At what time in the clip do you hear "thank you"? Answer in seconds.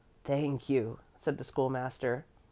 0.23-0.97